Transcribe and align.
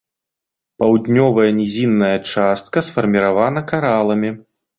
Паўднёвая 0.83 1.45
нізінная 1.59 2.15
частка 2.31 2.85
сфарміравана 2.89 3.65
караламі. 3.75 4.29